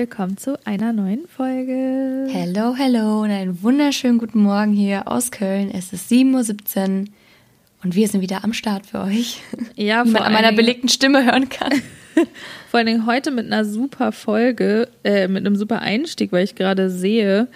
[0.00, 2.26] willkommen zu einer neuen Folge.
[2.30, 5.70] Hello, hello und einen wunderschönen guten Morgen hier aus Köln.
[5.70, 7.04] Es ist 7.17 Uhr
[7.84, 9.42] und wir sind wieder am Start für euch.
[9.76, 11.72] Ja, Wie vor man an meiner belegten Stimme hören kann.
[12.70, 16.54] Vor allen Dingen heute mit einer super Folge, äh, mit einem super Einstieg, weil ich
[16.54, 17.48] gerade sehe,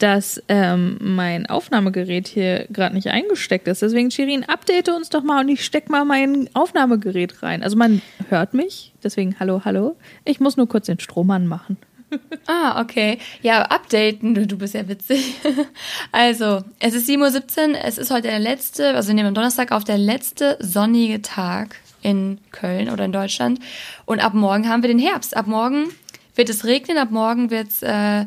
[0.00, 3.82] dass ähm, mein Aufnahmegerät hier gerade nicht eingesteckt ist.
[3.82, 7.62] Deswegen, Shirin, update uns doch mal und ich steck mal mein Aufnahmegerät rein.
[7.62, 8.00] Also man
[8.30, 9.96] hört mich, deswegen hallo, hallo.
[10.24, 11.76] Ich muss nur kurz den Strom anmachen.
[12.46, 13.18] Ah, okay.
[13.40, 15.36] Ja, updaten, du, bist ja witzig.
[16.12, 19.84] Also, es ist 7.17 Uhr, es ist heute der letzte, also wir nehmen Donnerstag auf,
[19.84, 23.60] der letzte sonnige Tag in Köln oder in Deutschland.
[24.06, 25.36] Und ab morgen haben wir den Herbst.
[25.36, 25.90] Ab morgen
[26.34, 28.26] wird es regnen, ab morgen wird es, äh,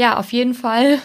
[0.00, 0.98] ja, auf jeden Fall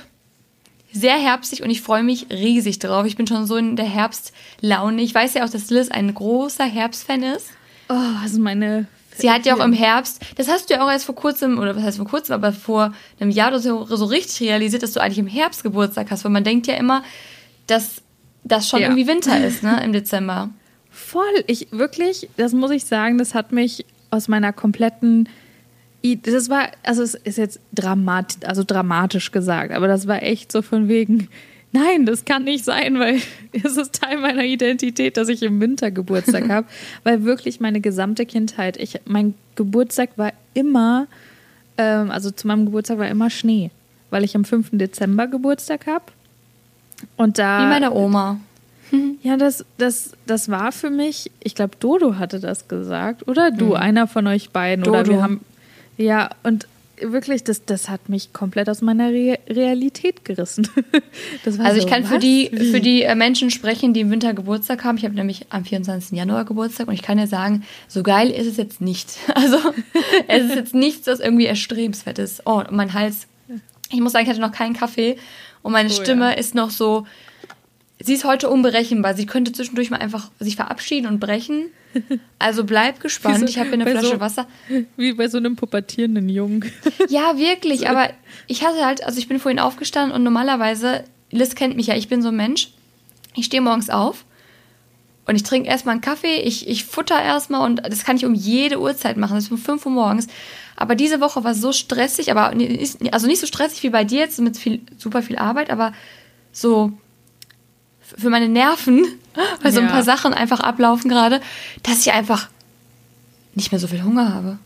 [0.94, 3.05] sehr herbstig und ich freue mich riesig drauf.
[3.05, 5.02] Ich bin schon so in der Herbstlaune.
[5.02, 7.49] Ich weiß ja auch, dass Liz ein großer Herbstfan ist.
[7.90, 7.93] Oh,
[8.24, 8.87] also meine.
[9.18, 11.76] Sie hat ja auch im Herbst, das hast du ja auch erst vor kurzem, oder
[11.76, 15.02] was heißt vor kurzem, aber vor einem Jahr oder so, so richtig realisiert, dass du
[15.02, 17.02] eigentlich im Herbst Geburtstag hast, weil man denkt ja immer,
[17.68, 18.02] dass
[18.43, 18.87] das schon Ja.
[18.87, 20.49] irgendwie Winter ist, ne, im Dezember.
[20.90, 21.43] Voll.
[21.48, 25.27] Ich wirklich, das muss ich sagen, das hat mich aus meiner kompletten.
[26.23, 30.62] Das war, also es ist jetzt dramat, also dramatisch gesagt, aber das war echt so
[30.62, 31.29] von wegen,
[31.71, 33.20] nein, das kann nicht sein, weil
[33.51, 36.67] es ist Teil meiner Identität, dass ich im Winter Geburtstag habe.
[37.03, 41.07] Weil wirklich meine gesamte Kindheit, ich, mein Geburtstag war immer,
[41.77, 43.71] ähm, also zu meinem Geburtstag war immer Schnee,
[44.12, 44.69] weil ich am 5.
[44.73, 46.05] Dezember Geburtstag habe.
[47.17, 47.62] Und da.
[47.62, 48.40] Wie meine Oma.
[49.23, 53.73] Ja, das, das, das war für mich, ich glaube, Dodo hatte das gesagt, oder du,
[53.73, 54.87] einer von euch beiden.
[54.87, 55.03] Oder Mhm.
[55.05, 55.17] Dodo.
[55.17, 55.41] wir haben,
[55.98, 56.68] ja, und
[57.01, 60.68] wirklich, das, das hat mich komplett aus meiner Re Realität gerissen.
[61.43, 62.21] Das war Also ich so, kann für was?
[62.21, 64.97] die, für die äh, Menschen sprechen, die im Winter Geburtstag haben.
[64.97, 66.18] Ich habe nämlich am 24.
[66.18, 69.09] Januar Geburtstag und ich kann ja sagen, so geil ist es jetzt nicht.
[69.35, 69.57] Also
[70.28, 72.42] es ist jetzt nichts, das irgendwie erstrebenswert ist.
[72.46, 73.28] Oh, und mein Hals.
[73.92, 75.18] Ich muss sagen, ich hatte noch keinen Kaffee
[75.62, 76.31] und meine Oh, Stimme ja.
[76.31, 77.06] ist noch so.
[78.00, 79.13] Sie ist heute unberechenbar.
[79.16, 81.67] Sie könnte zwischendurch mal einfach sich verabschieden und brechen.
[82.39, 83.39] Also bleib gespannt.
[83.39, 84.47] So ich habe hier eine Flasche so- Wasser.
[84.97, 86.69] Wie bei so einem pubertierenden Jungen.
[87.09, 88.09] Ja, wirklich, aber
[88.47, 92.09] ich hatte halt, also ich bin vorhin aufgestanden und normalerweise, Liz kennt mich ja, ich
[92.09, 92.72] bin so ein Mensch.
[93.33, 94.25] Ich stehe morgens auf
[95.25, 98.33] und ich trinke erstmal einen Kaffee, ich, ich futter erstmal und das kann ich um
[98.33, 100.27] jede Uhrzeit machen, das ist um 5 Uhr morgens.
[100.75, 102.47] Aber diese Woche war so stressig, aber
[103.12, 105.94] also nicht so stressig wie bei dir jetzt mit viel, super viel Arbeit, aber
[106.51, 106.91] so
[108.18, 109.06] für meine Nerven,
[109.62, 109.92] weil so ein Ja.
[109.92, 111.42] paar Sachen einfach ablaufen gerade,
[111.84, 112.50] dass ich einfach
[113.54, 114.58] nicht mehr so viel Hunger habe.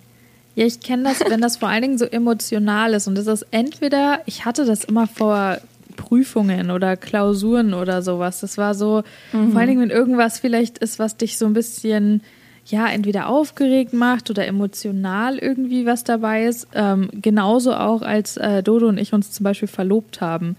[0.55, 3.07] Ja, ich kenne das, wenn das vor allen Dingen so emotional ist.
[3.07, 5.59] Und das ist entweder, ich hatte das immer vor
[5.95, 8.39] Prüfungen oder Klausuren oder sowas.
[8.41, 12.23] Das war so, vor allen Dingen, wenn irgendwas vielleicht ist, was dich so ein bisschen,
[12.65, 16.67] ja, entweder aufgeregt macht oder emotional irgendwie was dabei ist.
[16.73, 20.55] Ähm, genauso auch, als äh, Dodo und ich uns zum Beispiel verlobt haben.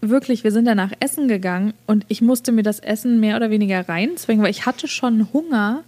[0.00, 3.88] Wirklich, wir sind danach essen gegangen und ich musste mir das Essen mehr oder weniger
[3.88, 5.82] reinzwingen, weil ich hatte schon Hunger.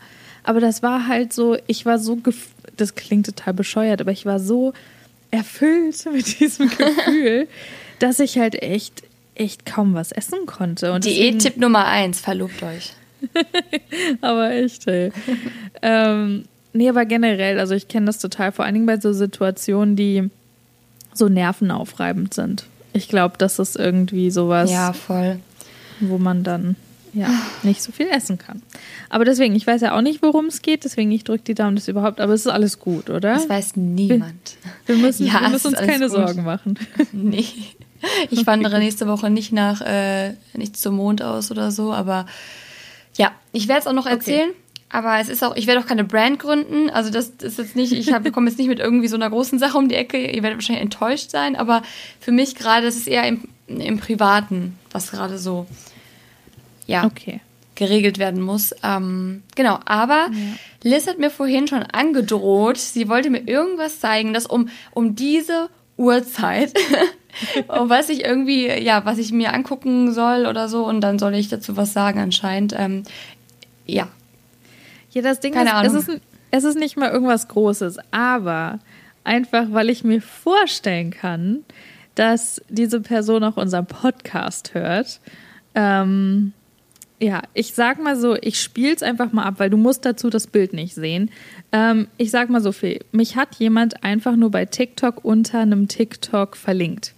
[0.45, 4.25] Aber das war halt so, ich war so, gef- das klingt total bescheuert, aber ich
[4.27, 4.73] war so
[5.31, 7.49] erfüllt mit diesem Gefühl,
[7.99, 9.03] dass ich halt echt,
[9.35, 10.93] echt kaum was essen konnte.
[10.93, 12.93] Und Diät-Tipp Nummer eins, verlobt euch.
[14.21, 15.13] aber echt, ey.
[15.83, 19.97] ähm, nee, aber generell, also ich kenne das total, vor allen Dingen bei so Situationen,
[19.97, 20.31] die
[21.15, 22.65] so nervenaufreibend sind.
[22.93, 25.39] Ich glaube, das ist irgendwie sowas, Ja, voll.
[26.01, 26.77] wo man dann
[27.15, 27.29] ja
[27.63, 28.63] nicht so viel essen kann.
[29.09, 31.75] Aber deswegen, ich weiß ja auch nicht, worum es geht, deswegen ich drücke die Daumen,
[31.77, 33.35] das überhaupt, aber es ist alles gut, oder?
[33.35, 34.57] Das weiß niemand.
[34.87, 36.17] wir müssen, Ja, wir müssen uns keine gut.
[36.17, 36.79] Sorgen machen.
[37.13, 37.45] Nee.
[38.31, 42.27] Ich wandere nächste Woche nicht nach, äh, nicht zum Mond aus oder so, aber
[43.17, 44.51] ja, ich werde es auch noch erzählen.
[44.91, 46.89] Aber es ist auch, ich werde auch keine Brand gründen.
[46.91, 49.59] Also das ist jetzt nicht, ich hab- komme jetzt nicht mit irgendwie so einer großen
[49.59, 50.19] Sache um die Ecke.
[50.19, 51.83] Ihr werdet wahrscheinlich enttäuscht sein, aber
[52.21, 55.67] für mich gerade, das ist eher im, im Privaten, was gerade so,
[56.87, 57.41] ja, Okay.
[57.75, 58.75] geregelt werden muss.
[58.83, 60.29] Ähm, genau, aber
[60.83, 65.69] Liz hat mir vorhin schon angedroht, sie wollte mir irgendwas zeigen, dass um, um diese
[65.99, 66.73] Uhrzeit,
[67.69, 71.49] was ich irgendwie, ja, was ich mir angucken soll oder so und dann soll ich
[71.49, 72.75] dazu was sagen anscheinend.
[72.77, 73.03] Ähm,
[73.87, 74.09] ja,
[75.13, 75.97] Ja, das Ding Keine ist, Ahnung.
[75.97, 76.21] Es, ist,
[76.51, 78.79] es ist nicht mal irgendwas Großes, aber
[79.25, 81.65] einfach, weil ich mir vorstellen kann,
[82.15, 85.21] dass diese Person auch unseren Podcast hört.
[85.75, 86.53] Ähm,
[87.21, 90.47] ja, ich sag mal so, ich spiel's einfach mal ab, weil du musst dazu das
[90.47, 91.31] Bild nicht sehen.
[91.73, 93.01] Ähm, ich sag mal so viel.
[93.13, 97.15] Mich hat jemand einfach nur bei TikTok unter einem TikTok verlinkt.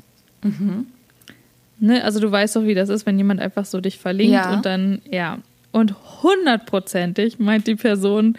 [1.78, 2.02] Ne?
[2.04, 4.52] Also du weißt doch, wie das ist, wenn jemand einfach so dich verlinkt Ja.
[4.54, 5.38] und dann, ja.
[5.72, 8.38] Und hundertprozentig meint die Person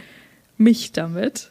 [0.57, 1.49] mich damit.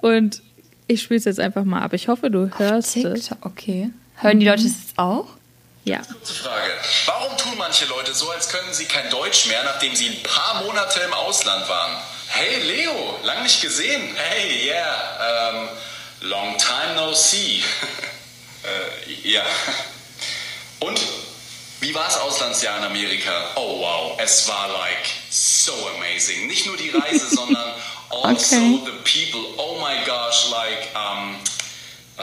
[0.00, 0.42] Und
[0.86, 1.92] ich spiele es jetzt einfach mal ab.
[1.92, 3.26] Ich hoffe, du hörst es.
[3.26, 3.90] TikTok, okay.
[4.16, 5.26] Hören die Leute es jetzt auch?
[5.84, 5.98] Ja.
[5.98, 6.72] Kurze Frage.
[7.06, 10.62] Warum tun manche Leute so, als könnten sie kein Deutsch mehr, nachdem sie ein paar
[10.64, 11.96] Monate im Ausland waren?
[12.28, 14.02] Hey Leo, lang nicht gesehen.
[14.16, 15.50] Hey, yeah.
[15.50, 15.68] Ähm,
[16.28, 17.62] long time no see.
[19.24, 19.42] äh, ja.
[20.80, 21.00] Und?
[21.80, 23.30] Wie war das Auslandsjahr in Amerika?
[23.54, 26.46] Oh wow, es war like so amazing.
[26.48, 27.72] Nicht nur die Reise, sondern
[28.10, 28.80] also Okay.
[28.84, 28.92] the
[29.30, 29.54] people.
[29.58, 31.36] Oh my gosh, like, um,
[32.16, 32.22] äh,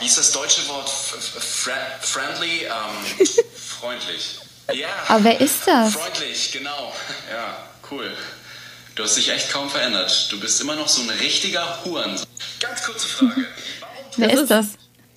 [0.00, 0.88] wie ist das deutsche Wort?
[0.88, 2.64] F f- fri friendly?
[2.64, 3.26] Ähm,
[3.80, 4.38] freundlich.
[4.72, 4.88] Ja.
[5.08, 5.92] Aber wer ist das?
[5.92, 6.92] Freundlich, genau.
[7.30, 7.56] Ja,
[7.90, 8.16] cool.
[8.96, 10.26] Du hast dich echt kaum verändert.
[10.30, 12.26] Du bist immer noch so ein richtiger Hurensohn.
[12.60, 13.46] Ganz kurze Frage.
[14.16, 14.66] Wer ist- das?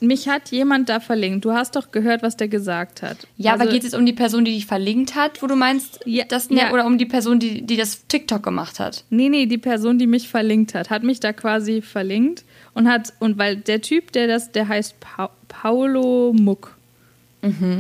[0.02, 1.44] Mich hat jemand da verlinkt.
[1.44, 3.18] Du hast doch gehört, was der gesagt hat.
[3.38, 6.00] Ja, aber Also- geht es um die Person, die dich verlinkt hat, wo du meinst,
[6.06, 6.72] Ja, das, ne, ja.
[6.72, 9.04] oder um die Person, die, die das TikTok gemacht hat?
[9.10, 13.12] Nee, nee, die Person, die mich verlinkt hat, hat mich da quasi verlinkt und hat,
[13.20, 16.76] und weil der Typ, der das, der heißt pa Paolo Muck.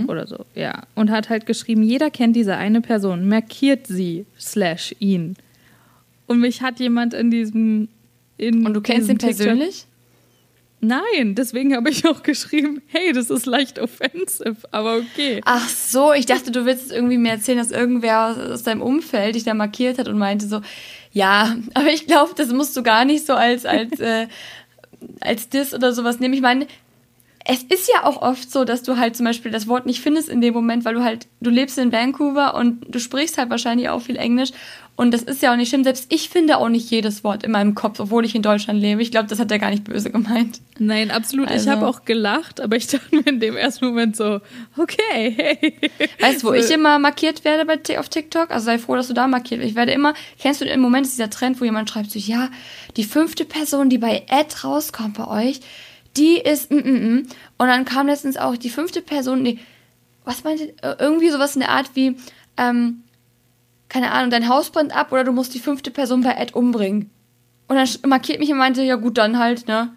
[0.08, 0.84] Oder so, ja.
[0.96, 5.36] Und hat halt geschrieben, jeder kennt diese eine Person, markiert sie, slash ihn.
[6.28, 7.90] Und mich hat jemand in diesem.
[8.38, 9.86] In Und du kennst ihn persönlich?
[10.82, 15.42] Nein, deswegen habe ich auch geschrieben, hey, das ist leicht offensive, aber okay.
[15.44, 19.36] Ach so, ich dachte, du willst irgendwie mir erzählen, dass irgendwer aus, aus deinem Umfeld
[19.36, 20.62] dich da markiert hat und meinte so,
[21.12, 24.28] ja, aber ich glaube, das musst du gar nicht so als, als, äh,
[25.20, 26.34] als Diss oder sowas nehmen.
[26.34, 26.68] Ich meine,
[27.46, 30.30] es ist ja auch oft so, dass du halt zum Beispiel das Wort nicht findest
[30.30, 33.90] in dem Moment, weil du halt, du lebst in Vancouver und du sprichst halt wahrscheinlich
[33.90, 34.50] auch viel Englisch.
[34.96, 35.86] Und das ist ja auch nicht schlimm.
[35.86, 39.02] Selbst ich finde auch nicht jedes Wort in meinem Kopf, obwohl ich in Deutschland lebe.
[39.02, 40.60] Ich glaube, das hat er gar nicht böse gemeint.
[40.78, 41.48] Nein, absolut.
[41.48, 44.42] Also- Ich habe auch gelacht, aber ich dachte mir in dem ersten Moment so,
[44.78, 45.74] okay, hey.
[46.20, 48.52] Weißt du, wo So, ich immer markiert werde bei, auf TikTok?
[48.52, 49.70] Also sei froh, dass du da markiert wirst.
[49.70, 52.50] Ich werde immer, kennst du im Moment ist dieser Trend, wo jemand schreibt so, ja,
[52.98, 55.62] die fünfte Person, die bei Ad rauskommt bei euch,
[56.18, 57.28] die ist, mm, mm, mm.
[57.58, 59.60] Und dann kam letztens auch die fünfte Person, die,
[60.26, 62.16] was meinte, äh, irgendwie sowas in der Art wie,
[62.58, 63.04] ähm,
[63.88, 67.10] keine Ahnung, dein Haus brennt ab oder du musst die fünfte Person bei Ad umbringen.
[67.68, 69.94] Und dann markiert mich und meinte, ja gut, dann halt, ne?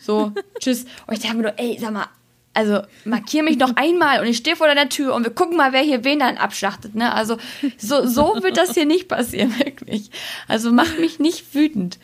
[0.00, 0.86] So, tschüss.
[1.06, 2.06] Und ich dachte mir nur, ey, sag mal,
[2.52, 5.72] also markier mich noch einmal und ich stehe vor deiner Tür und wir gucken mal,
[5.72, 7.14] wer hier wen dann abschlachtet, ne?
[7.14, 7.36] Also
[7.78, 10.10] so, so wird das hier nicht passieren, wirklich.
[10.48, 11.98] Also mach mich nicht wütend.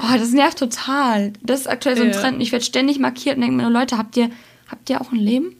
[0.00, 1.32] Oh, das nervt total.
[1.42, 2.20] Das ist aktuell so ein Ja.
[2.20, 2.42] Trend.
[2.42, 4.30] Ich werde ständig markiert und denke mir, Leute, habt ihr,
[4.68, 5.56] habt ihr auch ein Leben?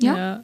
[0.00, 0.16] Ja?
[0.16, 0.42] Ja.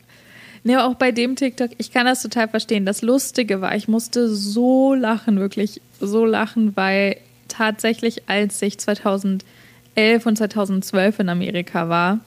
[0.65, 2.87] Nee, auch bei dem TikTok, ich kann das total verstehen.
[2.87, 7.17] Das Lustige war, ich musste so lachen, wirklich so lachen, weil
[7.49, 9.41] tatsächlich, als ich 2011
[10.25, 12.21] und 2012 in Amerika war,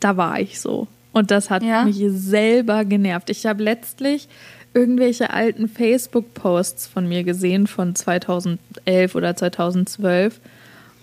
[0.00, 0.88] da war ich so.
[1.12, 1.84] Und das hat Ja?
[1.84, 3.30] mich selber genervt.
[3.30, 4.28] Ich habe letztlich
[4.74, 10.40] irgendwelche alten Facebook-Posts von mir gesehen von 2011 oder 2012.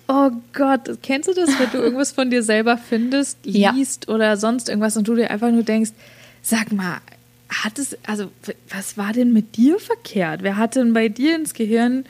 [0.07, 3.71] Oh Gott, kennst du das, wenn du irgendwas von dir selber findest, Ja.
[3.71, 5.91] liest oder sonst irgendwas und du dir einfach nur denkst,
[6.41, 6.99] sag mal,
[7.49, 8.29] hat es, also
[8.69, 10.43] was war denn mit dir verkehrt?
[10.43, 12.05] Wer hat denn bei dir ins Gehirn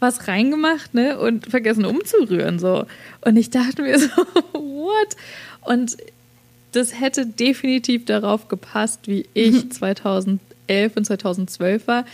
[0.00, 1.18] was reingemacht, ne?
[1.18, 2.86] Und vergessen umzurühren, so.
[3.20, 4.08] Und ich dachte mir so,
[4.52, 5.16] what?
[5.62, 5.96] Und
[6.72, 10.40] das hätte definitiv darauf gepasst, wie ich 2011
[10.96, 12.04] und 2012 war.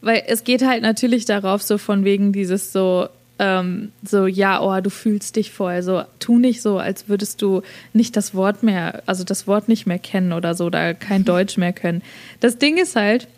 [0.00, 3.08] Weil es geht halt natürlich darauf, so von wegen dieses so,
[3.38, 5.82] ähm, so, ja, oh, du fühlst dich voll.
[5.82, 9.86] So, tu nicht so, als würdest du nicht das Wort mehr, also das Wort nicht
[9.86, 12.02] mehr kennen oder so, oder kein Deutsch mehr können.
[12.40, 13.28] Das Ding ist halt,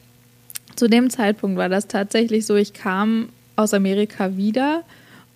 [0.77, 4.83] zu dem Zeitpunkt war das tatsächlich so, ich kam aus Amerika wieder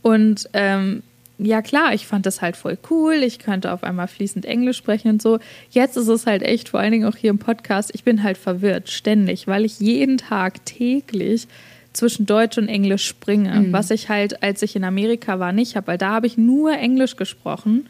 [0.03, 1.03] und ähm,
[1.43, 5.09] ja klar, ich fand das halt voll cool, ich könnte auf einmal fließend Englisch sprechen
[5.09, 5.39] und so.
[5.71, 8.39] Jetzt ist es halt echt, vor allen Dingen auch hier im Podcast, ich bin halt
[8.39, 11.49] verwirrt, ständig, weil ich jeden Tag täglich
[11.93, 15.89] zwischen Deutsch und Englisch springe, was ich halt, als ich in Amerika war, nicht habe,
[15.89, 17.87] weil da habe ich nur Englisch gesprochen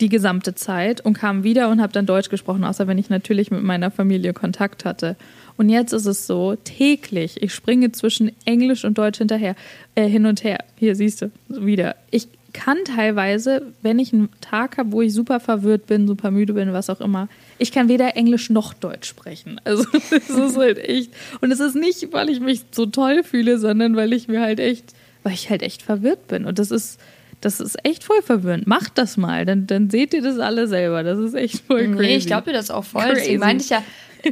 [0.00, 3.50] die gesamte Zeit und kam wieder und habe dann Deutsch gesprochen, außer wenn ich natürlich
[3.50, 5.16] mit meiner Familie Kontakt hatte.
[5.56, 9.54] Und jetzt ist es so, täglich, ich springe zwischen Englisch und Deutsch hinterher,
[9.94, 10.58] äh, hin und her.
[10.76, 11.94] Hier siehst du, wieder.
[12.10, 16.54] Ich kann teilweise, wenn ich einen Tag habe, wo ich super verwirrt bin, super müde
[16.54, 19.60] bin, was auch immer, ich kann weder Englisch noch Deutsch sprechen.
[19.64, 21.10] Also es ist halt echt.
[21.40, 24.60] Und es ist nicht, weil ich mich so toll fühle, sondern weil ich mir halt
[24.60, 26.44] echt, weil ich halt echt verwirrt bin.
[26.44, 27.00] Und das ist,
[27.40, 28.66] das ist echt voll verwirrend.
[28.66, 31.02] Macht das mal, dann, dann seht ihr das alle selber.
[31.02, 32.02] Das ist echt voll crazy.
[32.02, 33.02] Nee, ich glaube dir das auch voll.
[33.02, 33.16] Crazy.
[33.16, 33.82] Deswegen meinte ich ja,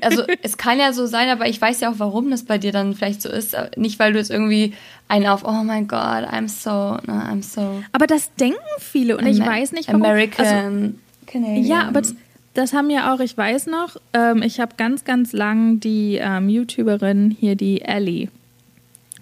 [0.00, 2.72] also es kann ja so sein, aber ich weiß ja auch, warum das bei dir
[2.72, 3.56] dann vielleicht so ist.
[3.76, 4.72] Nicht, weil du jetzt irgendwie
[5.08, 9.26] einen auf, oh mein Gott, I'm so, na, I'm so Aber das denken viele und
[9.26, 10.02] ich Amer- weiß nicht, warum.
[10.02, 10.94] American, Also,
[11.26, 11.64] Canadian.
[11.66, 12.14] ja, aber das,
[12.54, 16.48] das haben ja auch, ich weiß noch, ähm, ich habe ganz, ganz lang die ähm,
[16.48, 18.28] YouTuberin hier, die Ellie,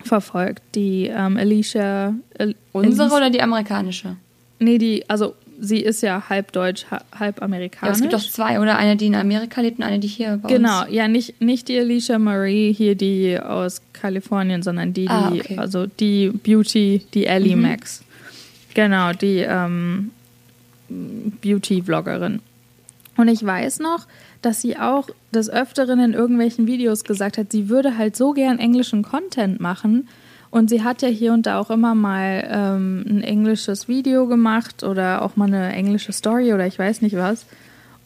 [0.04, 0.62] verfolgt.
[0.74, 2.14] Die ähm, Alicia.
[2.38, 4.16] El Unsere Alicia, oder die amerikanische?
[4.58, 6.86] Nee, die, also sie ist ja halb deutsch,
[7.16, 7.88] halb amerikanisch.
[7.88, 8.76] Ja, es gibt doch zwei, oder?
[8.76, 10.90] Eine, die in Amerika lebt und eine, die hier bei Genau, uns.
[10.90, 15.58] ja, nicht, nicht die Alicia Marie hier, die aus Kalifornien, sondern die, die, ah, okay.
[15.58, 17.62] also die Beauty, die Ellie mhm.
[17.62, 18.02] Max.
[18.74, 20.10] Genau, die ähm,
[20.88, 22.40] Beauty-Vloggerin.
[23.16, 24.06] Und ich weiß noch,
[24.42, 28.58] dass sie auch des Öfteren in irgendwelchen Videos gesagt hat, sie würde halt so gern
[28.58, 30.08] englischen Content machen.
[30.50, 34.82] Und sie hat ja hier und da auch immer mal ähm, ein englisches Video gemacht
[34.82, 37.46] oder auch mal eine englische Story oder ich weiß nicht was.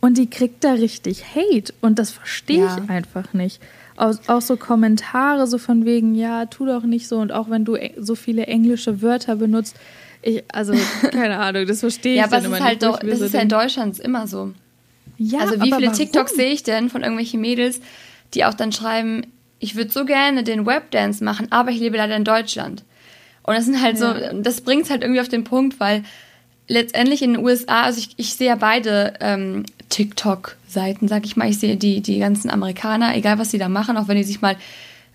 [0.00, 1.72] Und die kriegt da richtig Hate.
[1.80, 2.76] Und das verstehe ja.
[2.76, 3.62] ich einfach nicht.
[3.96, 7.18] Auch, auch, so Kommentare so von wegen, ja, tu doch nicht so.
[7.18, 9.76] Und auch wenn du e, so viele englische Wörter benutzt,
[10.20, 10.74] ich, also
[11.10, 13.02] keine Ahnung, das verstehe ja, ich dann immer halt nicht.
[13.02, 14.52] Ja, das ist ja in Deutschland immer so.
[15.16, 17.80] Ja, also wie viele TikToks sehe ich denn von irgendwelchen Mädels,
[18.34, 19.22] die auch dann schreiben,
[19.58, 22.84] ich würde so gerne den Webdance machen, aber ich lebe leider in Deutschland.
[23.42, 24.32] Und das sind halt ja.
[24.32, 26.02] so, das bringt es halt irgendwie auf den Punkt, weil
[26.66, 31.48] letztendlich in den USA, also ich, ich sehe ja beide ähm, TikTok-Seiten, sag ich mal,
[31.48, 34.40] ich sehe die, die ganzen Amerikaner, egal was sie da machen, auch wenn die sich
[34.40, 34.56] mal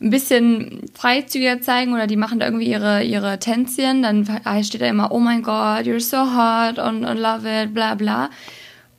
[0.01, 4.25] ein bisschen freizügiger zeigen oder die machen da irgendwie ihre, ihre Tänzchen, dann
[4.63, 8.29] steht da immer, oh mein Gott, you're so hot und, und love it, bla bla.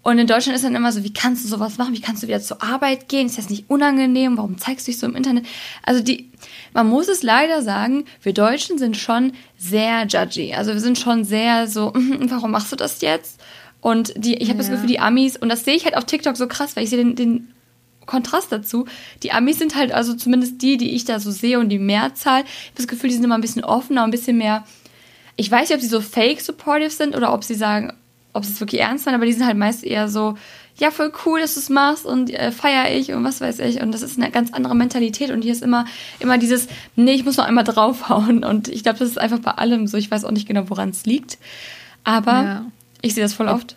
[0.03, 1.93] Und in Deutschland ist dann immer so, wie kannst du sowas machen?
[1.93, 3.27] Wie kannst du wieder zur Arbeit gehen?
[3.27, 4.39] Ist das nicht unangenehm?
[4.39, 5.47] Warum zeigst du dich so im Internet?
[5.83, 6.31] Also die,
[6.73, 10.55] man muss es leider sagen, wir Deutschen sind schon sehr judgy.
[10.55, 11.93] Also wir sind schon sehr so,
[12.29, 13.41] warum machst du das jetzt?
[13.83, 14.65] Und die, ich habe ja.
[14.65, 16.91] das Gefühl, die Amis, und das sehe ich halt auf TikTok so krass, weil ich
[16.91, 17.53] sehe den, den
[18.07, 18.87] Kontrast dazu.
[19.23, 22.41] Die Amis sind halt, also zumindest die, die ich da so sehe und die Mehrzahl,
[22.41, 24.65] ich habe das Gefühl, die sind immer ein bisschen offener, ein bisschen mehr.
[25.37, 27.93] Ich weiß nicht, ob sie so fake supportive sind oder ob sie sagen,
[28.33, 30.37] ob sie es wirklich ernst meinen, aber die sind halt meist eher so,
[30.77, 33.83] ja, voll cool, dass du es machst und äh, feier ich und was weiß ich.
[33.83, 35.31] Und das ist eine ganz andere Mentalität.
[35.31, 35.85] Und hier ist immer,
[36.21, 38.45] immer dieses, nee, ich muss noch einmal draufhauen.
[38.45, 39.99] Und ich glaube, das ist einfach bei allem so.
[39.99, 41.39] Ich weiß auch nicht genau, woran es liegt.
[42.03, 42.65] Aber ja.
[43.03, 43.77] ich sehe das voll oft.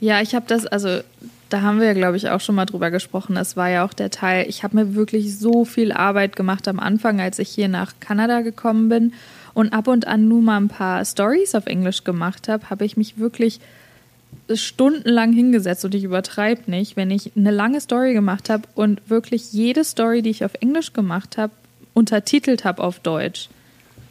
[0.00, 1.00] Ja, ich habe das, also
[1.48, 3.34] da haben wir ja, glaube ich, auch schon mal drüber gesprochen.
[3.34, 6.78] Das war ja auch der Teil, ich habe mir wirklich so viel Arbeit gemacht am
[6.78, 9.14] Anfang, als ich hier nach Kanada gekommen bin
[9.58, 12.96] und ab und an nur mal ein paar Stories auf Englisch gemacht habe, habe ich
[12.96, 13.58] mich wirklich
[14.54, 19.52] stundenlang hingesetzt und ich übertreibe nicht, wenn ich eine lange Story gemacht habe und wirklich
[19.52, 21.52] jede Story, die ich auf Englisch gemacht habe,
[21.92, 23.48] untertitelt habe auf Deutsch.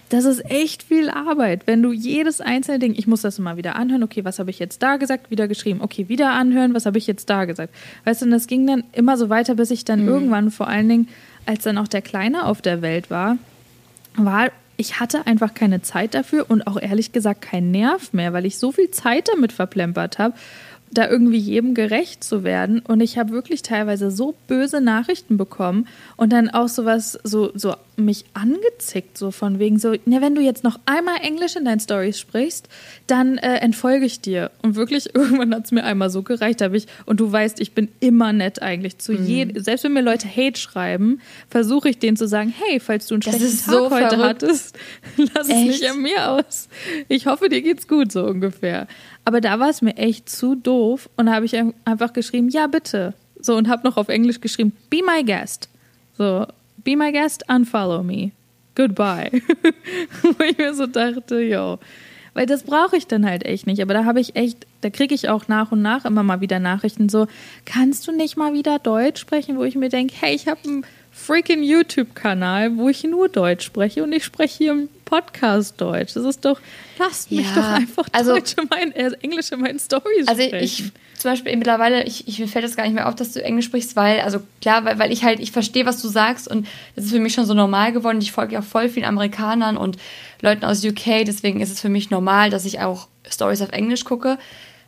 [0.10, 3.78] Das ist echt viel Arbeit, wenn du jedes einzelne Ding, ich muss das immer wieder
[3.78, 6.98] anhören, okay, was habe ich jetzt da gesagt, wieder geschrieben, okay, wieder anhören, was habe
[6.98, 7.74] ich jetzt da gesagt.
[8.04, 10.10] Weißt du, und das ging dann immer so weiter, bis ich dann mhm.
[10.10, 11.08] irgendwann, vor allen Dingen,
[11.46, 13.38] als dann auch der Kleine auf der Welt war,
[14.18, 18.46] war ich hatte einfach keine Zeit dafür und auch ehrlich gesagt keinen Nerv mehr, weil
[18.46, 20.36] ich so viel Zeit damit verplempert habe
[20.92, 22.80] da irgendwie jedem gerecht zu werden.
[22.80, 27.76] Und ich habe wirklich teilweise so böse Nachrichten bekommen und dann auch sowas, so, so
[27.98, 31.80] mich angezickt, so von wegen so, ja, wenn du jetzt noch einmal Englisch in deinen
[31.80, 32.70] Stories sprichst,
[33.08, 34.52] dann äh, entfolge ich dir.
[34.62, 37.74] Und wirklich, irgendwann hat es mir einmal so gereicht, habe ich, und du weißt, ich
[37.74, 39.26] bin immer nett eigentlich zu mhm.
[39.26, 43.16] jedem, selbst wenn mir Leute Hate schreiben, versuche ich denen zu sagen, hey, falls du
[43.16, 44.44] einen schlechten Tag so heute verrückt.
[44.44, 44.78] hattest,
[45.18, 45.58] lass Echt?
[45.58, 46.70] es nicht an mir aus.
[47.08, 48.88] Ich hoffe, dir geht's gut, so ungefähr.
[49.28, 51.54] Aber da war es mir echt zu doof und da habe ich
[51.84, 53.14] einfach geschrieben, ja bitte.
[53.42, 55.68] So und habe noch auf Englisch geschrieben, be my guest.
[56.18, 58.32] So, be my guest, unfollow me.
[58.76, 59.30] Goodbye.
[60.22, 61.78] Wo ich mir so dachte, yo.
[62.36, 63.82] Weil das brauche ich dann halt echt nicht.
[63.82, 66.60] Aber da habe ich echt, da kriege ich auch nach und nach immer mal wieder
[66.60, 67.28] Nachrichten so,
[67.66, 70.86] kannst du nicht mal wieder Deutsch sprechen, wo ich mir denke, hey, ich habe einen
[71.18, 76.14] freaking YouTube-Kanal, wo ich nur Deutsch spreche und ich spreche hier im Podcast Deutsch.
[76.14, 76.60] Das ist doch,
[77.00, 80.42] lasst mich ja, doch einfach also, Deutsch in mein, äh, Englisch in meinen Stories also
[80.42, 80.54] sprechen.
[80.54, 83.34] Also ich zum Beispiel mittlerweile, ich, ich, mir fällt das gar nicht mehr auf, dass
[83.34, 86.48] du Englisch sprichst, weil, also klar, weil, weil ich halt, ich verstehe, was du sagst
[86.48, 88.20] und das ist für mich schon so normal geworden.
[88.22, 89.98] Ich folge ja voll vielen Amerikanern und
[90.42, 94.06] Leuten aus UK, deswegen ist es für mich normal, dass ich auch Stories auf Englisch
[94.06, 94.38] gucke.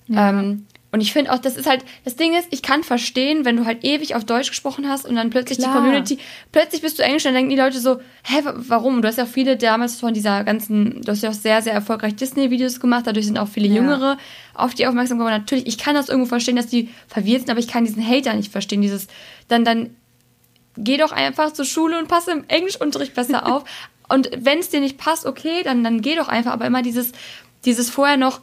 [0.08, 0.30] Ja.
[0.30, 3.58] Ähm, und ich finde auch, das ist halt, das Ding ist, ich kann verstehen, wenn
[3.58, 5.72] du halt ewig auf Deutsch gesprochen hast und dann plötzlich Klar.
[5.72, 6.18] die Community,
[6.52, 9.02] plötzlich bist du Englisch, dann denken die Leute so, hä, warum?
[9.02, 11.74] Du hast ja auch viele damals von dieser ganzen, du hast ja auch sehr, sehr
[11.74, 13.76] erfolgreich Disney-Videos gemacht, dadurch sind auch viele ja.
[13.76, 14.18] Jüngere
[14.56, 15.36] auf die aufmerksam geworden.
[15.36, 18.34] Natürlich, ich kann das irgendwo verstehen, dass die verwirrt sind, aber ich kann diesen Hater
[18.34, 19.08] nicht verstehen, dieses,
[19.48, 19.96] dann, dann,
[20.78, 23.64] geh doch einfach zur Schule und passe im Englischunterricht besser auf.
[24.08, 27.12] und wenn es dir nicht passt, okay, dann, dann geh doch einfach, aber immer dieses,
[27.66, 28.40] dieses vorher noch,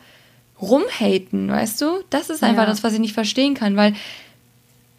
[0.61, 1.87] rumhaten, weißt du?
[2.11, 2.69] Das ist einfach ja.
[2.69, 3.95] das, was ich nicht verstehen kann, weil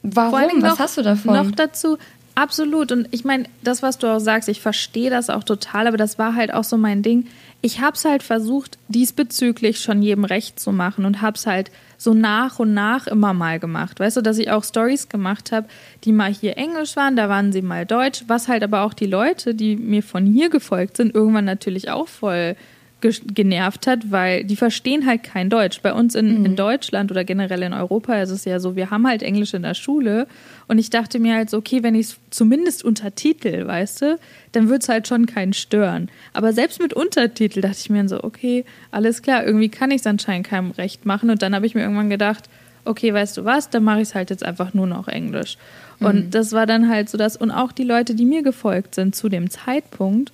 [0.03, 0.61] warum?
[0.61, 1.33] Was hast du davon?
[1.33, 1.97] Noch dazu,
[2.35, 2.91] absolut.
[2.91, 6.19] Und ich meine, das, was du auch sagst, ich verstehe das auch total, aber das
[6.19, 7.27] war halt auch so mein Ding.
[7.61, 11.71] Ich habe es halt versucht, diesbezüglich schon jedem recht zu machen und habe es halt
[11.97, 13.99] so nach und nach immer mal gemacht.
[13.99, 15.67] Weißt du, dass ich auch Stories gemacht habe,
[16.03, 19.07] die mal hier Englisch waren, da waren sie mal Deutsch, was halt aber auch die
[19.07, 22.55] Leute, die mir von hier gefolgt sind, irgendwann natürlich auch voll
[22.99, 25.81] genervt hat, weil die verstehen halt kein Deutsch.
[25.81, 26.45] Bei uns in, mhm.
[26.45, 29.61] in, Deutschland oder generell in Europa ist es ja so, wir haben halt Englisch in
[29.61, 30.27] der Schule
[30.67, 34.19] und ich dachte mir halt so, okay, wenn ich es zumindest untertitel, weißt du,
[34.51, 36.09] dann wird es halt schon keinen stören.
[36.33, 40.07] Aber selbst mit Untertitel dachte ich mir so, okay, alles klar, irgendwie kann ich es
[40.07, 42.45] anscheinend keinem recht machen und dann habe ich mir irgendwann gedacht,
[42.83, 45.57] okay, weißt du was, dann mache ich es halt jetzt einfach nur noch Englisch.
[45.99, 46.31] Und mhm.
[46.31, 49.29] das war dann halt so das, und auch die Leute, die mir gefolgt sind zu
[49.29, 50.31] dem Zeitpunkt,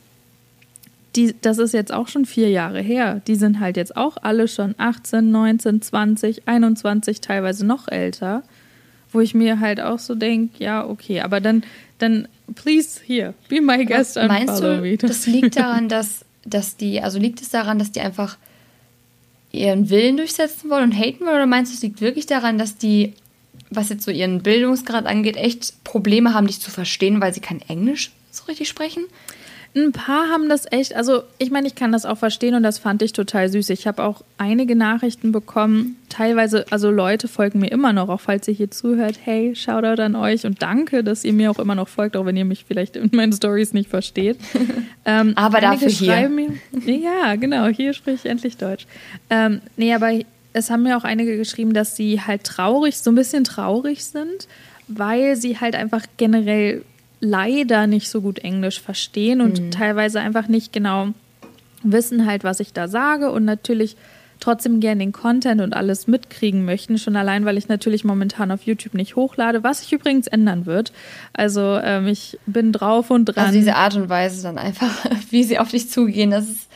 [1.16, 3.22] die, das ist jetzt auch schon vier Jahre her.
[3.28, 8.44] Die sind halt jetzt auch alle schon 18, 19, 20, 21, teilweise noch älter.
[9.12, 11.64] Wo ich mir halt auch so denke, ja, okay, aber dann,
[12.00, 14.98] dann, please, hier, be my guest and Meinst du, me.
[14.98, 18.38] das liegt daran, dass, dass die, also liegt es daran, dass die einfach
[19.52, 21.36] ihren Willen durchsetzen wollen und haten wollen?
[21.36, 23.14] Oder meinst du, es liegt wirklich daran, dass die,
[23.70, 27.62] was jetzt so ihren Bildungsgrad angeht, echt Probleme haben, dich zu verstehen, weil sie kein
[27.62, 29.04] Englisch so richtig sprechen?
[29.76, 32.78] Ein paar haben das echt, also ich meine, ich kann das auch verstehen und das
[32.78, 33.72] fand ich total süß.
[33.72, 38.48] Ich habe auch einige Nachrichten bekommen, teilweise, also Leute folgen mir immer noch, auch falls
[38.48, 39.18] ihr hier zuhört.
[39.24, 42.38] Hey, Shoutout an euch und danke, dass ihr mir auch immer noch folgt, auch wenn
[42.38, 44.38] ihr mich vielleicht in meinen Stories nicht versteht.
[45.06, 46.30] ähm, aber dafür hier.
[46.30, 46.52] Mir,
[46.86, 48.86] ja, genau, hier spreche ich endlich Deutsch.
[49.32, 50.12] Ähm, nee, aber
[50.54, 54.48] es haben mir auch einige geschrieben, dass sie halt traurig, so ein bisschen traurig sind,
[54.88, 56.84] weil sie halt einfach generell
[57.24, 59.72] leider nicht so gut Englisch verstehen und mhm.
[59.72, 61.10] teilweise einfach nicht genau
[61.82, 63.96] wissen halt, was ich da sage und natürlich
[64.40, 66.98] trotzdem gerne den Content und alles mitkriegen möchten.
[66.98, 70.92] Schon allein, weil ich natürlich momentan auf YouTube nicht hochlade, was sich übrigens ändern wird.
[71.32, 73.46] Also ähm, ich bin drauf und dran.
[73.46, 76.68] Also diese Art und Weise dann einfach, wie sie auf dich zugehen, das ist.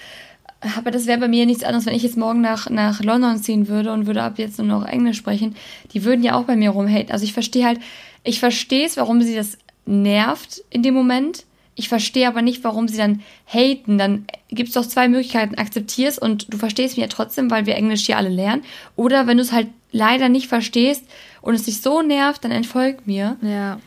[0.75, 3.67] Aber das wäre bei mir nichts anderes, wenn ich jetzt morgen nach, nach London ziehen
[3.67, 5.55] würde und würde ab jetzt nur noch Englisch sprechen.
[5.93, 7.11] Die würden ja auch bei mir rumhaten.
[7.11, 7.79] Also ich verstehe halt,
[8.23, 11.45] ich verstehe es, warum sie das nervt in dem Moment.
[11.75, 13.97] Ich verstehe aber nicht, warum sie dann haten.
[13.97, 15.55] Dann gibt es doch zwei Möglichkeiten.
[15.55, 18.63] Akzeptierst und du verstehst mich ja trotzdem, weil wir Englisch hier alle lernen.
[18.95, 21.03] Oder wenn du es halt leider nicht verstehst
[21.41, 23.37] und es dich so nervt, dann entfolg mir.
[23.41, 23.79] Ja.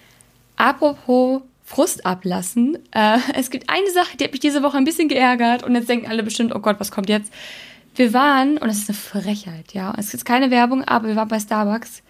[0.56, 2.78] Apropos Frust ablassen.
[2.90, 5.88] Äh, es gibt eine Sache, die hat mich diese Woche ein bisschen geärgert und jetzt
[5.88, 7.32] denken alle bestimmt, oh Gott, was kommt jetzt?
[7.94, 11.28] Wir waren, und es ist eine Frechheit, ja, es ist keine Werbung, aber wir waren
[11.28, 12.02] bei Starbucks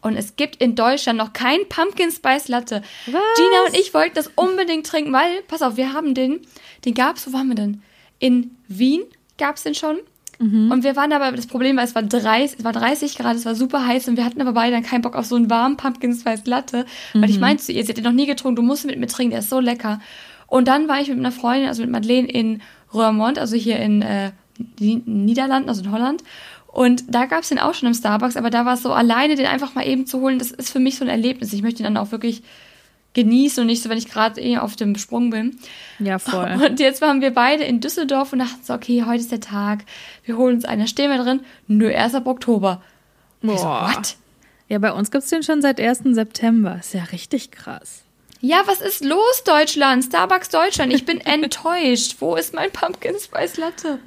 [0.00, 2.82] und es gibt in Deutschland noch kein Pumpkin Spice Latte.
[3.06, 3.22] Was?
[3.36, 6.40] Gina und ich wollten das unbedingt trinken, weil, pass auf, wir haben den,
[6.84, 7.82] den gab es, wo waren wir denn?
[8.18, 9.02] In Wien
[9.38, 9.98] gab es den schon.
[10.38, 10.70] Mhm.
[10.70, 13.44] Und wir waren aber, das Problem war, es war 30, es war 30 Grad, es
[13.44, 15.76] war super heiß und wir hatten aber beide dann keinen Bock auf so einen warmen
[15.76, 16.86] Pumpkin Spice Latte.
[17.12, 17.22] Mhm.
[17.22, 17.42] Weil ich mhm.
[17.42, 19.40] meinte zu ihr, sie hat den noch nie getrunken, du musst mit mir trinken, der
[19.40, 20.00] ist so lecker.
[20.46, 24.02] Und dann war ich mit einer Freundin, also mit Madeleine in Roermond, also hier in
[24.02, 24.32] äh,
[24.78, 26.24] Niederlanden, also in Holland.
[26.72, 29.34] Und da gab es den auch schon im Starbucks, aber da war es so, alleine
[29.34, 31.52] den einfach mal eben zu holen, das ist für mich so ein Erlebnis.
[31.52, 32.42] Ich möchte ihn dann auch wirklich
[33.14, 35.58] genießen und nicht so, wenn ich gerade eh auf dem Sprung bin.
[35.98, 36.60] Ja, voll.
[36.68, 39.80] Und jetzt waren wir beide in Düsseldorf und dachten so, okay, heute ist der Tag,
[40.24, 40.82] wir holen uns einen.
[40.82, 42.80] Da stehen wir drin, nur erst ab Oktober.
[43.42, 43.58] Boah.
[43.58, 44.16] So, what?
[44.68, 46.02] Ja, bei uns gibt es den schon seit 1.
[46.14, 46.76] September.
[46.78, 48.02] Ist ja richtig krass.
[48.40, 50.04] Ja, was ist los, Deutschland?
[50.04, 50.92] Starbucks Deutschland.
[50.92, 52.16] Ich bin enttäuscht.
[52.20, 53.98] Wo ist mein Pumpkin Spice Latte?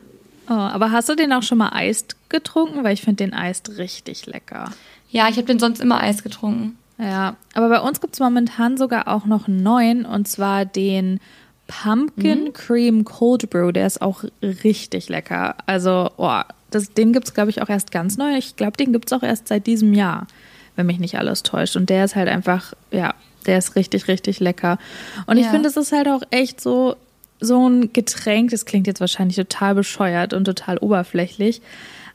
[0.50, 2.84] Oh, aber hast du den auch schon mal eist getrunken?
[2.84, 4.72] Weil ich finde den eist richtig lecker.
[5.10, 6.78] Ja, ich habe den sonst immer Eis getrunken.
[6.98, 11.20] Ja, aber bei uns gibt es momentan sogar auch noch einen neuen und zwar den
[11.68, 12.54] Pumpkin mhm.
[12.54, 13.72] Cream Cold Brew.
[13.72, 15.56] Der ist auch richtig lecker.
[15.66, 18.36] Also, oh, das, den gibt es, glaube ich, auch erst ganz neu.
[18.36, 20.28] Ich glaube, den gibt es auch erst seit diesem Jahr,
[20.76, 21.76] wenn mich nicht alles täuscht.
[21.76, 23.14] Und der ist halt einfach, ja,
[23.46, 24.80] der ist richtig, richtig lecker.
[25.28, 25.44] Und ja.
[25.44, 26.96] ich finde, es ist halt auch echt so,
[27.44, 31.62] so ein Getränk, das klingt jetzt wahrscheinlich total bescheuert und total oberflächlich,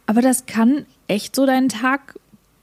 [0.06, 2.14] aber das kann echt so deinen Tag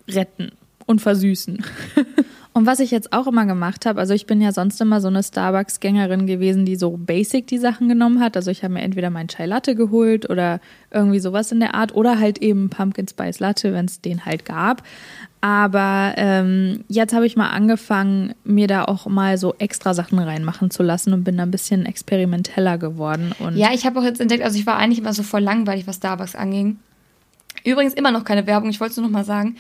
[0.08, 0.52] retten
[0.86, 1.64] und versüßen.
[2.56, 5.10] und was ich jetzt auch immer gemacht habe, also ich bin ja sonst immer so
[5.10, 8.38] eine Starbucks-Gängerin gewesen, die so basic die Sachen genommen hat.
[8.38, 11.94] Also ich habe mir entweder meinen Chai Latte geholt oder irgendwie sowas in der Art
[11.94, 14.84] oder halt eben Pumpkin Spice Latte, wenn es den halt gab.
[15.42, 20.72] Aber ähm, jetzt habe ich mal angefangen, mir da auch mal so extra Sachen reinmachen
[20.72, 23.34] zu lassen und bin da ein bisschen experimenteller geworden.
[23.40, 25.88] Und ja, ich habe auch jetzt entdeckt, also ich war eigentlich immer so voll langweilig,
[25.88, 26.80] was Starbucks anging.
[27.66, 29.58] Übrigens immer noch keine Werbung, ich wollte es nur noch mal sagen.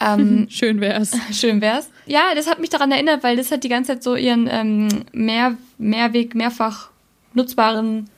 [0.00, 1.16] Ähm, schön wär's.
[1.32, 1.90] Schön wär's.
[2.06, 4.88] Ja, das hat mich daran erinnert, weil das hat die ganze Zeit so ihren ähm,
[5.12, 6.90] Mehr, Mehrweg, mehrfach
[7.34, 8.08] nutzbaren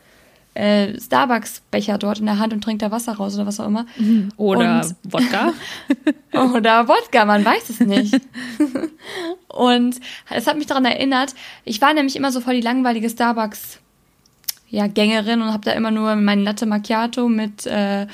[0.55, 3.87] äh, Starbucks-Becher dort in der Hand und trinkt da Wasser raus oder was auch immer.
[4.37, 5.53] Oder und, Wodka.
[6.33, 8.21] oder Wodka, man weiß es nicht.
[9.49, 13.79] und es hat mich daran erinnert, ich war nämlich immer so voll die langweilige Starbucks-
[14.71, 18.07] ja, Gängerin und habe da immer nur meinen Latte Macchiato mit äh,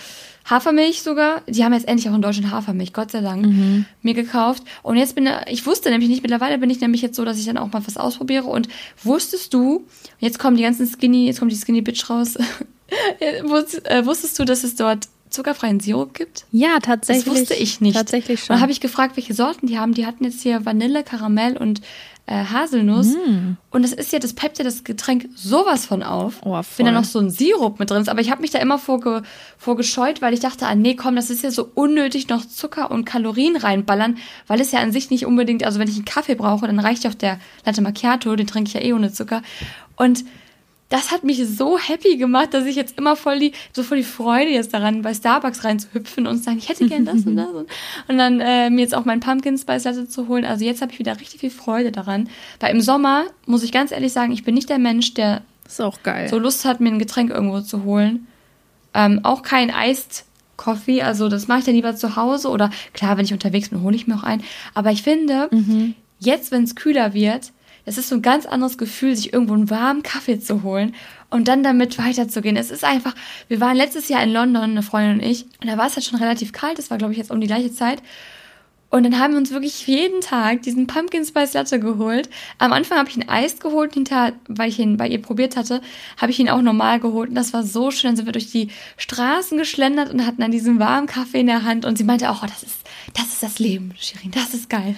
[0.48, 1.42] Hafermilch sogar.
[1.48, 3.84] Die haben jetzt endlich auch in Deutschland Hafermilch, Gott sei Dank, Mhm.
[4.02, 4.62] mir gekauft.
[4.82, 7.46] Und jetzt bin ich wusste nämlich nicht, mittlerweile bin ich nämlich jetzt so, dass ich
[7.46, 8.44] dann auch mal was ausprobiere.
[8.46, 8.68] Und
[9.02, 9.84] wusstest du,
[10.18, 12.34] jetzt kommen die ganzen Skinny, jetzt kommt die Skinny Bitch raus.
[13.18, 13.42] Äh,
[14.06, 16.44] wusstest du, dass es dort zuckerfreien Sirup gibt?
[16.52, 17.24] Ja, tatsächlich.
[17.24, 17.96] Das wusste ich nicht.
[17.96, 18.54] Tatsächlich Und schon.
[18.54, 19.92] dann habe ich gefragt, welche Sorten die haben.
[19.92, 21.80] Die hatten jetzt hier Vanille, Karamell und
[22.26, 23.14] äh, Haselnuss.
[23.14, 23.56] Mm.
[23.70, 26.40] Und das ist ja, das peppt ja das Getränk sowas von auf.
[26.44, 28.08] Oh, wenn da noch so ein Sirup mit drin ist.
[28.08, 29.22] Aber ich habe mich da immer vorge
[29.58, 33.04] vorgescheut, weil ich dachte, ah nee, komm, das ist ja so unnötig noch Zucker und
[33.04, 36.66] Kalorien reinballern, weil es ja an sich nicht unbedingt, also wenn ich einen Kaffee brauche,
[36.66, 39.42] dann reicht ja auch der Latte Macchiato, den trinke ich ja eh ohne Zucker.
[39.96, 40.24] Und
[40.88, 44.04] das hat mich so happy gemacht, dass ich jetzt immer voll die, so voll die
[44.04, 47.48] Freude jetzt daran, bei Starbucks reinzuhüpfen und zu sagen, ich hätte gern das und das.
[47.48, 47.68] Und,
[48.08, 50.44] und dann äh, mir jetzt auch mein Pumpkin Spice Latte zu holen.
[50.44, 52.28] Also jetzt habe ich wieder richtig viel Freude daran.
[52.60, 55.80] Weil im Sommer, muss ich ganz ehrlich sagen, ich bin nicht der Mensch, der ist
[55.80, 56.28] auch geil.
[56.28, 58.28] so Lust hat, mir ein Getränk irgendwo zu holen.
[58.94, 60.24] Ähm, auch kein Iced
[60.56, 63.82] Coffee, also das mache ich dann lieber zu Hause oder klar, wenn ich unterwegs bin,
[63.82, 64.42] hole ich mir auch ein.
[64.72, 65.50] Aber ich finde,
[66.18, 67.52] jetzt, wenn es kühler wird,
[67.86, 70.94] es ist so ein ganz anderes Gefühl, sich irgendwo einen warmen Kaffee zu holen
[71.30, 72.56] und dann damit weiterzugehen.
[72.56, 73.14] Es ist einfach,
[73.48, 76.04] wir waren letztes Jahr in London, eine Freundin und ich, und da war es halt
[76.04, 78.02] schon relativ kalt, das war glaube ich jetzt um die gleiche Zeit.
[78.88, 82.30] Und dann haben wir uns wirklich jeden Tag diesen Pumpkin Spice Latte geholt.
[82.58, 85.80] Am Anfang habe ich ihn Eis geholt, hinterher, weil ich ihn bei ihr probiert hatte,
[86.16, 87.30] habe ich ihn auch normal geholt.
[87.30, 88.10] Und das war so schön.
[88.10, 91.64] Dann sind wir durch die Straßen geschlendert und hatten dann diesen warmen Kaffee in der
[91.64, 91.84] Hand.
[91.84, 92.78] Und sie meinte auch, oh, das ist,
[93.12, 94.94] das ist das Leben, Shirin, das ist geil.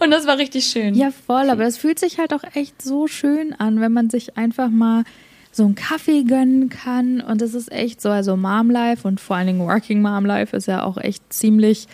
[0.00, 0.94] Und das war richtig schön.
[0.94, 4.36] Ja, voll, aber es fühlt sich halt auch echt so schön an, wenn man sich
[4.36, 5.04] einfach mal
[5.52, 7.20] so einen Kaffee gönnen kann.
[7.20, 10.56] Und es ist echt so, also Mom Life und vor allen Dingen Working Mom Life
[10.56, 11.86] ist ja auch echt ziemlich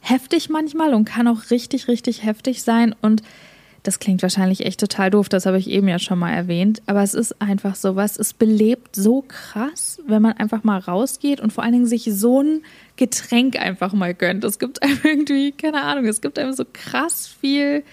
[0.00, 2.94] heftig manchmal und kann auch richtig, richtig heftig sein.
[3.00, 3.22] Und
[3.84, 6.82] das klingt wahrscheinlich echt total doof, das habe ich eben ja schon mal erwähnt.
[6.86, 11.38] Aber es ist einfach so was, es belebt so krass, wenn man einfach mal rausgeht
[11.38, 12.62] und vor allen Dingen sich so ein
[12.96, 14.42] Getränk einfach mal gönnt.
[14.42, 17.84] Es gibt einem irgendwie, keine Ahnung, es gibt einem so krass viel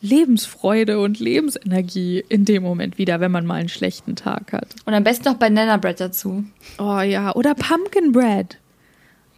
[0.00, 4.74] Lebensfreude und Lebensenergie in dem Moment wieder, wenn man mal einen schlechten Tag hat.
[4.86, 6.44] Und am besten noch Banana Bread dazu.
[6.78, 8.56] Oh ja, oder Pumpkin Bread.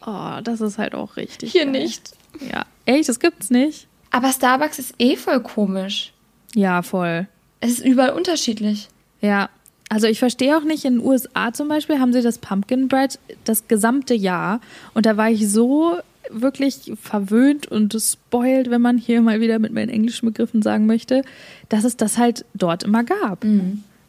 [0.07, 1.51] Oh, das ist halt auch richtig.
[1.51, 1.73] Hier geil.
[1.73, 2.13] nicht.
[2.53, 3.88] Ja, echt, das gibt's nicht.
[4.11, 6.13] Aber Starbucks ist eh voll komisch.
[6.55, 7.29] Ja, voll.
[7.61, 8.89] Es ist überall unterschiedlich.
[9.21, 9.51] Ja,
[9.89, 13.19] also ich verstehe auch nicht, in den USA zum Beispiel haben sie das Pumpkin Bread
[13.45, 14.61] das gesamte Jahr
[14.95, 15.99] und da war ich so
[16.31, 21.23] wirklich verwöhnt und spoiled, wenn man hier mal wieder mit meinen englischen Begriffen sagen möchte,
[21.71, 23.45] dass es das halt dort immer gab.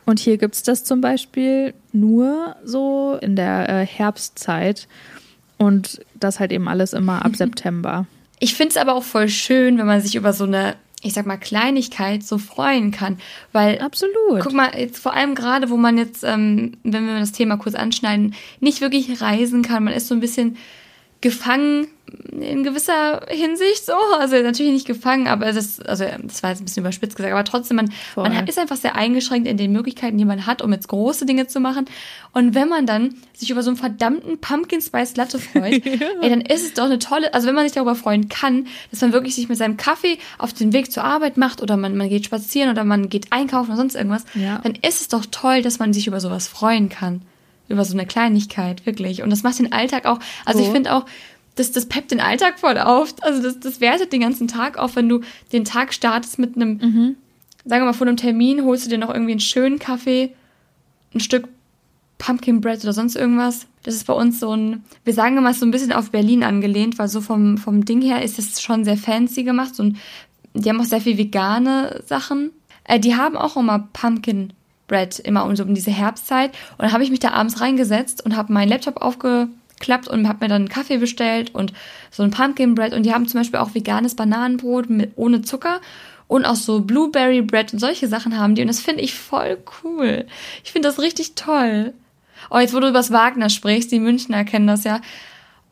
[0.05, 4.87] Und hier gibt's das zum Beispiel nur so in der äh, Herbstzeit
[5.57, 8.05] und das halt eben alles immer ab September.
[8.39, 11.25] Ich finde es aber auch voll schön, wenn man sich über so eine, ich sag
[11.25, 13.19] mal, Kleinigkeit so freuen kann.
[13.51, 14.39] Weil Absolut.
[14.41, 17.75] Guck mal, jetzt vor allem gerade, wo man jetzt, ähm, wenn wir das Thema kurz
[17.75, 19.83] anschneiden, nicht wirklich reisen kann.
[19.83, 20.57] Man ist so ein bisschen
[21.21, 21.87] gefangen
[22.31, 23.93] in gewisser Hinsicht so.
[24.19, 27.33] Also natürlich nicht gefangen, aber es ist, also das war jetzt ein bisschen überspitzt gesagt,
[27.33, 28.29] aber trotzdem, man, Voll.
[28.29, 31.47] man ist einfach sehr eingeschränkt in den Möglichkeiten, die man hat, um jetzt große Dinge
[31.47, 31.85] zu machen.
[32.33, 35.85] Und wenn man dann sich über so einen verdammten Pumpkin Spice Latte freut,
[36.21, 39.01] ey, dann ist es doch eine tolle, also wenn man sich darüber freuen kann, dass
[39.01, 42.09] man wirklich sich mit seinem Kaffee auf den Weg zur Arbeit macht oder man, man
[42.09, 44.59] geht spazieren oder man geht einkaufen oder sonst irgendwas, Ja.
[44.63, 47.21] dann ist es doch toll, dass man sich über sowas freuen kann.
[47.67, 49.21] Über so eine Kleinigkeit, wirklich.
[49.21, 50.71] Und das macht den Alltag auch, also ich So.
[50.71, 51.05] finde auch,
[51.59, 53.13] das, das peppt den Alltag voll auf.
[53.21, 56.79] Also das, das wertet den ganzen Tag auf, wenn du den Tag startest mit einem,
[57.65, 60.33] sagen wir mal, vor einem Termin, holst du dir noch irgendwie einen schönen Kaffee,
[61.13, 61.47] ein Stück
[62.17, 63.65] Pumpkin Bread oder sonst irgendwas.
[63.83, 66.99] Das ist bei uns so ein, wir sagen immer, so ein bisschen auf Berlin angelehnt,
[66.99, 69.79] weil so vom, vom Ding her ist es schon sehr fancy gemacht.
[69.79, 69.97] Ein,
[70.53, 72.51] die haben auch sehr viel vegane Sachen.
[72.83, 74.53] Äh, die haben auch immer Pumpkin
[74.87, 76.51] Bread, immer um, so um diese Herbstzeit.
[76.77, 78.97] Und dann habe ich mich da abends reingesetzt und habe meinen Laptop
[79.79, 81.73] aufgeklappt und habe mir dann einen Kaffee bestellt und
[82.11, 82.93] so ein Pumpkin Bread.
[82.93, 85.81] Und die haben zum Beispiel auch veganes Bananenbrot mit, ohne Zucker.
[86.27, 88.61] Und auch so Blueberry Bread und solche Sachen haben die.
[88.61, 90.27] Und das finde ich voll cool.
[90.63, 91.93] Ich finde das richtig toll.
[92.51, 95.01] Oh, jetzt wo du übers Wagner sprichst, die Münchner kennen das ja.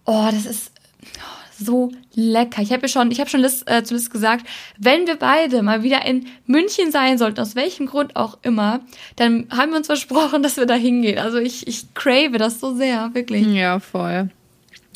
[0.05, 0.71] Oh, das ist
[1.17, 2.61] oh, so lecker.
[2.61, 4.45] Ich habe ja schon, ich habe schon Liz, äh, zu Liz gesagt,
[4.77, 8.81] wenn wir beide mal wieder in München sein sollten, aus welchem Grund auch immer,
[9.15, 11.19] dann haben wir uns versprochen, dass wir da hingehen.
[11.19, 13.45] Also ich, ich crave das so sehr, wirklich.
[13.47, 14.29] Ja, voll.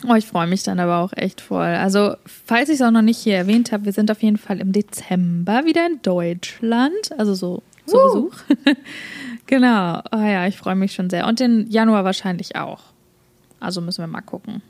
[0.08, 1.62] Oh, ich freue mich dann aber auch echt voll.
[1.62, 4.60] Also, falls ich es auch noch nicht hier erwähnt habe, wir sind auf jeden Fall
[4.60, 7.12] im Dezember wieder in Deutschland.
[7.18, 8.34] Also so zu Besuch.
[9.46, 10.02] genau.
[10.12, 11.28] Oh ja, ich freue mich schon sehr.
[11.28, 12.82] Und den Januar wahrscheinlich auch.
[13.60, 14.64] Also müssen wir mal gucken.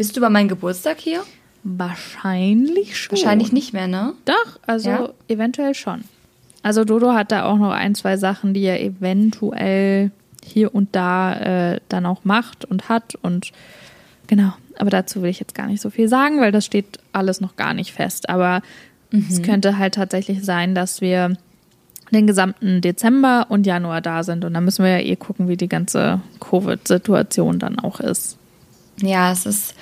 [0.00, 1.22] Bist du bei meinem Geburtstag hier?
[1.62, 3.18] Wahrscheinlich schon.
[3.18, 4.14] Wahrscheinlich nicht mehr, ne?
[4.24, 5.10] Doch, also Ja?
[5.28, 6.04] eventuell schon.
[6.62, 10.10] Also Dodo hat da auch noch ein, zwei Sachen, die er eventuell
[10.42, 11.34] hier und da
[11.74, 13.16] äh, dann auch macht und hat.
[13.20, 13.52] Und
[14.26, 17.42] genau, aber dazu will ich jetzt gar nicht so viel sagen, weil das steht alles
[17.42, 18.30] noch gar nicht fest.
[18.30, 18.62] Aber
[19.10, 19.26] mhm.
[19.28, 21.36] es könnte halt tatsächlich sein, dass wir
[22.10, 24.46] den gesamten Dezember und Januar da sind.
[24.46, 28.38] Und dann müssen wir ja eh gucken, wie die ganze Covid-Situation dann auch ist.
[29.02, 29.74] Ja, es ist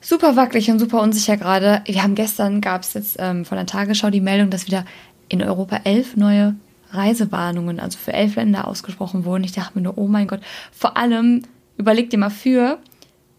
[0.00, 1.82] super wackelig und super unsicher gerade.
[1.86, 4.84] Wir haben gestern, gab es jetzt ähm, von der Tagesschau die Meldung, dass wieder
[5.28, 6.56] in Europa elf neue
[6.92, 9.44] Reisewarnungen, also für elf Länder ausgesprochen wurden.
[9.44, 10.40] Ich dachte mir nur, oh mein Gott,
[10.72, 11.42] vor allem
[11.76, 12.78] überleg dir mal für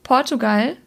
[0.03, 0.77] Portugal,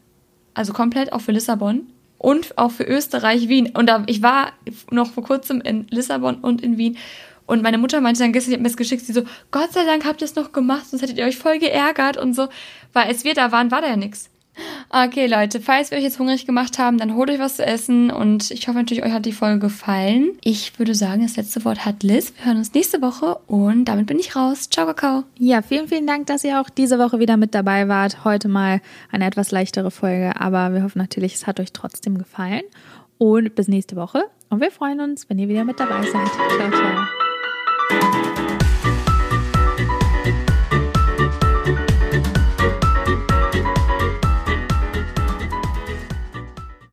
[0.55, 1.83] also komplett auch für Lissabon
[2.19, 3.71] und auch für Österreich, Wien.
[3.75, 4.53] Und da, ich war
[4.91, 6.97] noch vor kurzem in Lissabon und in Wien
[7.47, 9.85] und meine Mutter meinte dann gestern, ich habe mir das geschickt, sie so, Gott sei
[9.85, 12.49] Dank habt ihr es noch gemacht, sonst hättet ihr euch voll geärgert und so.
[12.93, 14.31] Weil als wir da waren, war da ja nichts.
[14.91, 18.11] Okay, Leute, falls wir euch jetzt hungrig gemacht haben, dann holt euch was zu essen
[18.11, 20.31] und ich hoffe natürlich, euch hat die Folge gefallen.
[20.43, 22.33] Ich würde sagen, das letzte Wort hat Liz.
[22.37, 24.71] Wir hören uns nächste Woche und damit bin ich raus.
[24.71, 25.25] Ciao, Kakao.
[25.39, 28.25] Ja, vielen, vielen Dank, dass ihr auch diese Woche wieder mit dabei wart.
[28.25, 28.81] Heute mal
[29.11, 32.63] eine etwas leichtere Folge, aber wir hoffen natürlich, es hat euch trotzdem gefallen.
[33.19, 34.25] Und bis nächste Woche.
[34.51, 36.29] Und wir freuen uns, wenn ihr wieder mit dabei seid.
[36.29, 37.24] Ciao, ciao.
[37.91, 38.24] Thank you.